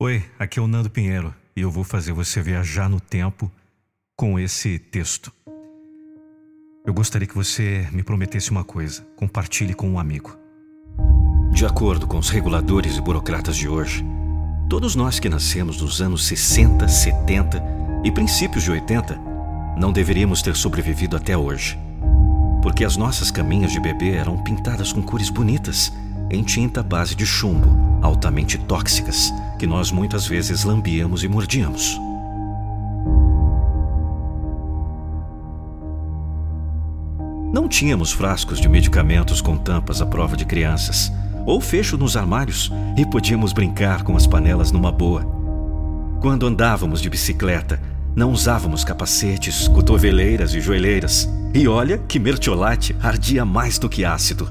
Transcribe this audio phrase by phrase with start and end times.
[0.00, 3.50] Oi, aqui é o Nando Pinheiro e eu vou fazer você viajar no tempo
[4.16, 5.32] com esse texto.
[6.86, 10.38] Eu gostaria que você me prometesse uma coisa: compartilhe com um amigo.
[11.50, 14.06] De acordo com os reguladores e burocratas de hoje,
[14.70, 17.60] todos nós que nascemos nos anos 60, 70
[18.04, 19.18] e princípios de 80
[19.76, 21.76] não deveríamos ter sobrevivido até hoje.
[22.62, 25.92] Porque as nossas caminhas de bebê eram pintadas com cores bonitas,
[26.30, 31.98] em tinta base de chumbo, altamente tóxicas, que nós muitas vezes lambíamos e mordíamos.
[37.52, 41.12] Não tínhamos frascos de medicamentos com tampas à prova de crianças,
[41.44, 45.22] ou fecho nos armários, e podíamos brincar com as panelas numa boa.
[46.20, 47.80] Quando andávamos de bicicleta,
[48.14, 51.28] não usávamos capacetes, cotoveleiras e joelheiras.
[51.54, 54.48] E olha que mertiolate ardia mais do que ácido.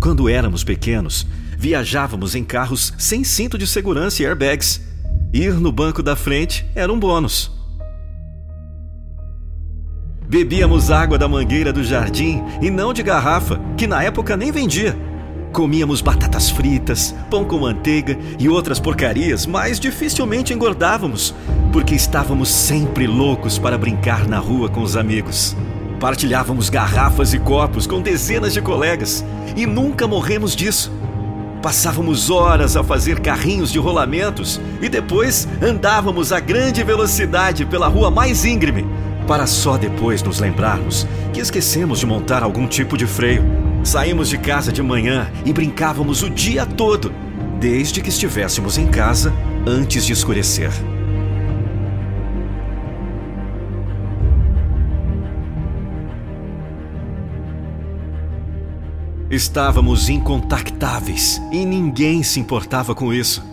[0.00, 1.26] Quando éramos pequenos,
[1.58, 4.80] viajávamos em carros sem cinto de segurança e airbags.
[5.34, 7.50] Ir no banco da frente era um bônus.
[10.28, 14.96] Bebíamos água da mangueira do jardim e não de garrafa, que na época nem vendia.
[15.52, 21.34] Comíamos batatas fritas, pão com manteiga e outras porcarias, mas dificilmente engordávamos,
[21.72, 25.56] porque estávamos sempre loucos para brincar na rua com os amigos.
[25.98, 29.24] Partilhávamos garrafas e copos com dezenas de colegas
[29.56, 30.92] e nunca morremos disso.
[31.68, 38.10] Passávamos horas a fazer carrinhos de rolamentos e depois andávamos a grande velocidade pela rua
[38.10, 38.86] mais íngreme,
[39.26, 43.44] para só depois nos lembrarmos que esquecemos de montar algum tipo de freio.
[43.84, 47.12] Saímos de casa de manhã e brincávamos o dia todo,
[47.60, 49.30] desde que estivéssemos em casa
[49.66, 50.70] antes de escurecer.
[59.30, 63.44] Estávamos incontactáveis e ninguém se importava com isso.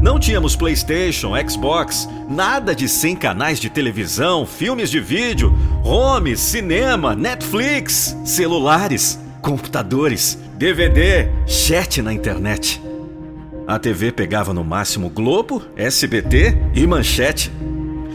[0.00, 7.16] Não tínhamos PlayStation, Xbox, nada de 100 canais de televisão, filmes de vídeo, home, cinema,
[7.16, 12.80] Netflix, celulares, computadores, DVD, chat na internet.
[13.66, 17.50] A TV pegava no máximo Globo, SBT e Manchete.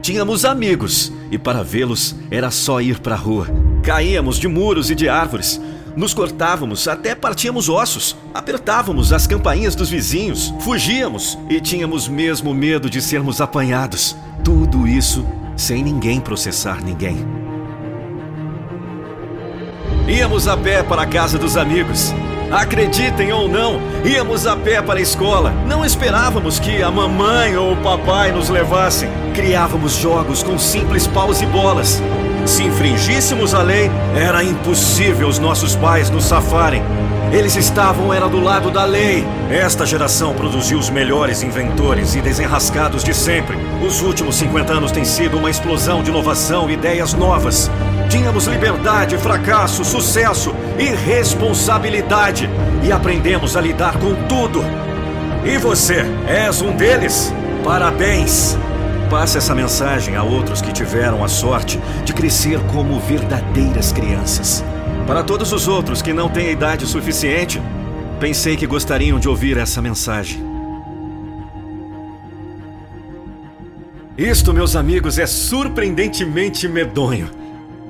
[0.00, 3.48] Tínhamos amigos e para vê-los era só ir para a rua.
[3.82, 5.60] Caíamos de muros e de árvores,
[5.96, 12.90] nos cortávamos até partíamos ossos, apertávamos as campainhas dos vizinhos, fugíamos e tínhamos mesmo medo
[12.90, 14.16] de sermos apanhados.
[14.42, 15.24] Tudo isso
[15.56, 17.16] sem ninguém processar ninguém.
[20.08, 22.12] Íamos a pé para a casa dos amigos.
[22.50, 25.50] Acreditem ou não, íamos a pé para a escola.
[25.66, 29.08] Não esperávamos que a mamãe ou o papai nos levassem.
[29.34, 32.02] Criávamos jogos com simples paus e bolas.
[32.46, 36.82] Se infringíssemos a lei, era impossível os nossos pais nos safarem.
[37.32, 39.26] Eles estavam era do lado da lei.
[39.50, 43.56] Esta geração produziu os melhores inventores e desenrascados de sempre.
[43.84, 47.70] Os últimos 50 anos têm sido uma explosão de inovação e ideias novas.
[48.08, 52.48] Tínhamos liberdade, fracasso, sucesso e responsabilidade.
[52.84, 54.62] E aprendemos a lidar com tudo.
[55.44, 57.32] E você, és um deles?
[57.64, 58.56] Parabéns!
[59.14, 64.64] Passe essa mensagem a outros que tiveram a sorte de crescer como verdadeiras crianças.
[65.06, 67.62] Para todos os outros que não têm idade suficiente,
[68.18, 70.42] pensei que gostariam de ouvir essa mensagem.
[74.18, 77.30] Isto, meus amigos, é surpreendentemente medonho.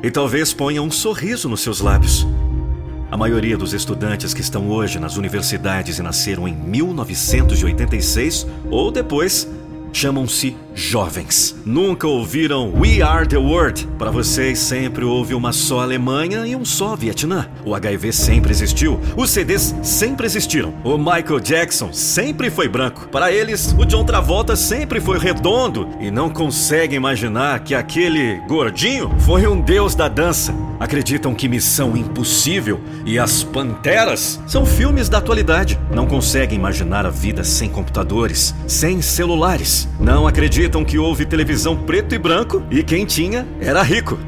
[0.02, 2.28] E talvez ponha um sorriso nos seus lábios.
[3.10, 9.48] A maioria dos estudantes que estão hoje nas universidades e nasceram em 1986 ou depois
[9.90, 11.54] chamam-se jovens.
[11.64, 13.86] Nunca ouviram We Are the World?
[13.98, 17.48] Para vocês sempre houve uma só Alemanha e um só Vietnã.
[17.64, 20.74] O HIV sempre existiu, os CDs sempre existiram.
[20.82, 23.08] O Michael Jackson sempre foi branco.
[23.08, 29.10] Para eles, o John Travolta sempre foi redondo e não conseguem imaginar que aquele gordinho
[29.20, 30.54] foi um deus da dança.
[30.80, 35.78] Acreditam que Missão Impossível e As Panteras são filmes da atualidade.
[35.94, 39.88] Não conseguem imaginar a vida sem computadores, sem celulares.
[40.00, 44.19] Não acreditam acreditam que houve televisão preto e branco e quem tinha era rico.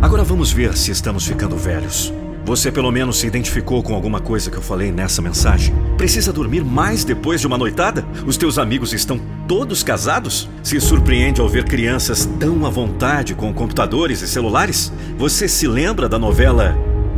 [0.00, 2.12] Agora vamos ver se estamos ficando velhos.
[2.44, 5.74] Você pelo menos se identificou com alguma coisa que eu falei nessa mensagem?
[5.96, 8.06] Precisa dormir mais depois de uma noitada?
[8.24, 10.48] Os teus amigos estão todos casados?
[10.62, 14.92] Se surpreende ao ver crianças tão à vontade com computadores e celulares?
[15.18, 16.76] Você se lembra da novela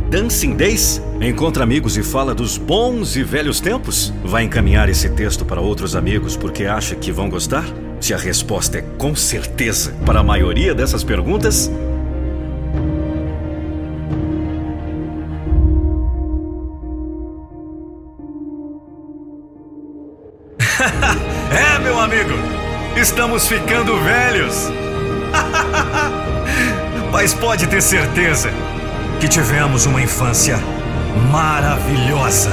[0.09, 1.01] Dancing Days?
[1.21, 4.11] Encontra amigos e fala dos bons e velhos tempos?
[4.23, 7.63] Vai encaminhar esse texto para outros amigos porque acha que vão gostar?
[8.03, 11.71] Se a resposta é com certeza para a maioria dessas perguntas,
[21.49, 22.33] é, meu amigo,
[22.97, 24.69] estamos ficando velhos.
[27.09, 28.49] Mas pode ter certeza
[29.21, 30.57] que tivemos uma infância
[31.31, 32.51] maravilhosa.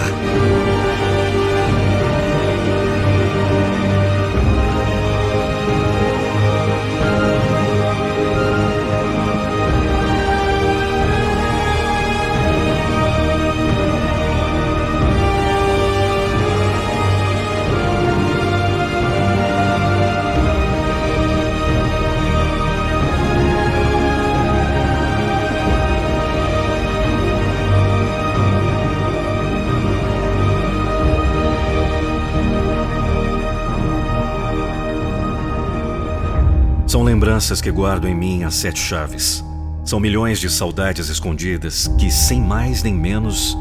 [37.20, 39.44] Lembranças que guardo em mim as sete chaves.
[39.84, 43.55] São milhões de saudades escondidas que, sem mais nem menos,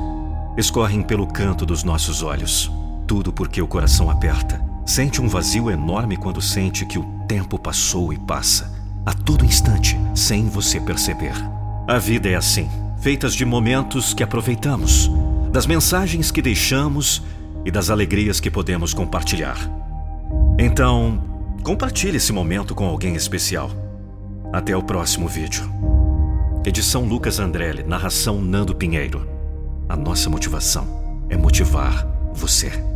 [0.55, 2.71] escorrem pelo canto dos nossos olhos.
[3.05, 4.63] Tudo porque o coração aperta.
[4.85, 8.71] Sente um vazio enorme quando sente que o tempo passou e passa,
[9.05, 11.33] a todo instante, sem você perceber.
[11.85, 12.69] A vida é assim,
[13.01, 15.11] feitas de momentos que aproveitamos,
[15.51, 17.21] das mensagens que deixamos
[17.65, 19.57] e das alegrias que podemos compartilhar.
[20.57, 21.28] Então,
[21.63, 23.69] Compartilhe esse momento com alguém especial.
[24.51, 25.69] Até o próximo vídeo.
[26.65, 29.27] Edição Lucas Andrelli, narração Nando Pinheiro.
[29.87, 32.88] A nossa motivação é motivar você.